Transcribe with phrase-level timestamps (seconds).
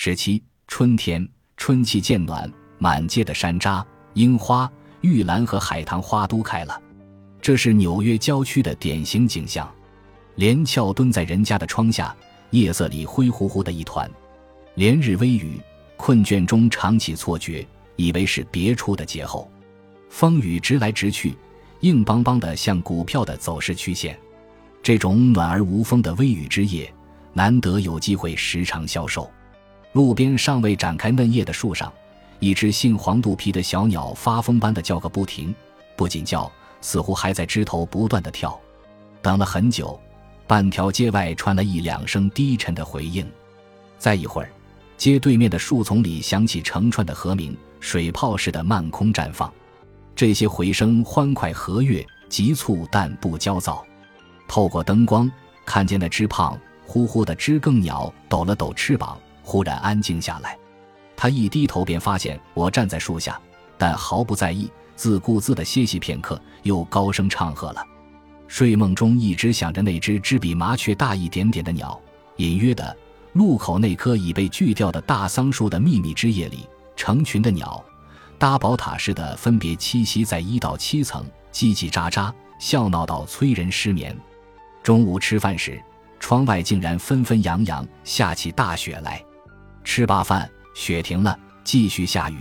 [0.00, 2.48] 十七春天，春气渐暖，
[2.78, 6.80] 满街的山楂、樱花、玉兰和海棠花都开了，
[7.42, 9.68] 这是纽约郊区的典型景象。
[10.36, 12.14] 连翘蹲在人家的窗下，
[12.50, 14.08] 夜色里灰乎乎的一团。
[14.76, 15.60] 连日微雨，
[15.96, 19.50] 困倦中常起错觉，以为是别处的劫后。
[20.10, 21.34] 风雨直来直去，
[21.80, 24.16] 硬邦邦的像股票的走势曲线。
[24.80, 26.88] 这种暖而无风的微雨之夜，
[27.32, 29.28] 难得有机会时常销售。
[29.98, 31.92] 路边尚未展开嫩叶的树上，
[32.38, 35.52] 一只杏黄肚皮的小鸟发疯般的叫个不停，
[35.96, 36.48] 不仅叫，
[36.80, 38.56] 似乎还在枝头不断的跳。
[39.20, 39.98] 等了很久。
[40.46, 43.28] 半条街外传来一两声低沉的回应，
[43.98, 44.48] 再一会儿，
[44.96, 49.52] 街对面的树丛里响起成串的和鸣，水泡似的漫空绽放。
[50.14, 53.84] 这些回声欢快和悦，急促但不焦躁。
[54.46, 55.28] 透过灯光，
[55.66, 60.58] 看见那只胖乎乎的知更鸟抖了抖翅膀，忽然安静下来。
[61.16, 63.40] 他一低头便发现我站在树下，
[63.78, 67.82] 但毫不在意，自顾自地歇息片刻，又高声唱和了。
[68.46, 71.98] 睡梦中一直想着那只只比麻雀大一点点的鸟，
[72.36, 72.94] 隐约的，
[73.32, 77.82] 路口那棵已被锯掉的大桑树的秘密枝叶里，成群的鸟，
[78.38, 84.14] 搭宝塔似的分别栖息在一到七层，叽叽喳喳，笑闹到催人失眠。
[84.82, 85.82] 中午吃饭时，
[86.20, 89.24] 窗外竟然纷纷扬扬下起大雪来。
[89.88, 92.36] 吃罢饭，雪停了，继续下雨。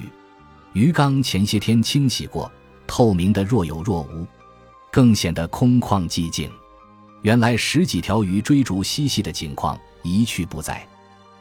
[0.74, 2.52] 鱼缸前些天清洗过，
[2.86, 4.28] 透明的若有若无。
[4.92, 6.52] 更显得空旷寂静。
[7.22, 10.86] 原来十几条鱼追逐嬉戏的景况一去不在。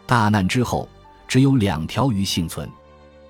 [0.07, 0.89] 大难之后，
[1.27, 2.71] 只有两条鱼幸存：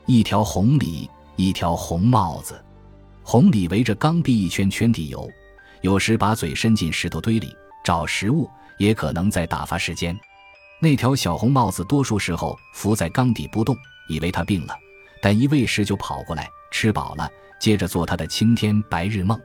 [0.04, 2.62] 一条红鲤，一条红帽子。
[3.22, 5.26] 红鲤围着缸壁一圈圈地游，
[5.80, 10.14] 有时把嘴伸进石头堆里找食物，也可能在打发时间。
[10.78, 13.76] 那条小红帽子多数时候伏在缸底不动，
[14.08, 14.78] 以为它病了，
[15.22, 19.40] 但一喂食就跑过来，吃饱了接着做它的青天白日梦。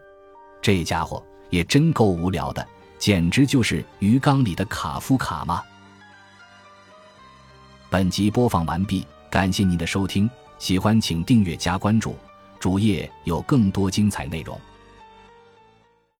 [0.61, 2.67] 这家伙也真够无聊的，
[2.99, 5.63] 简直就是鱼缸里的卡夫卡嘛！
[7.89, 12.15] 本集播放完毕，感谢您的收听，喜欢请订阅加关注，
[12.59, 14.59] 主页有更多精彩内容。